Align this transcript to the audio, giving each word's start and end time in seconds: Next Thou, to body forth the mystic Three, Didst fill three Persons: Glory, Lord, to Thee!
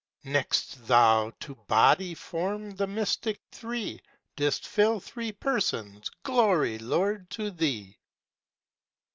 Next 0.25 0.87
Thou, 0.87 1.31
to 1.41 1.53
body 1.53 2.15
forth 2.15 2.75
the 2.77 2.87
mystic 2.87 3.39
Three, 3.51 4.01
Didst 4.35 4.65
fill 4.65 4.99
three 4.99 5.31
Persons: 5.31 6.09
Glory, 6.23 6.79
Lord, 6.79 7.29
to 7.29 7.51
Thee! 7.51 7.99